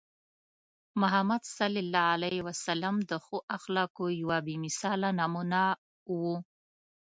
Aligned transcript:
محمد 1.01 1.41
صلى 1.57 1.79
الله 1.83 2.05
عليه 2.13 2.39
وسلم 2.47 2.95
د 3.09 3.11
ښو 3.25 3.35
اخلاقو 3.57 4.05
یوه 4.21 4.37
بې 4.45 4.55
مثاله 4.65 5.09
نمونه 5.19 5.61
وو. 6.17 6.35